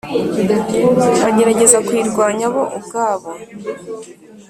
[1.21, 3.29] bagerageza kuyirwanya bo ubwabo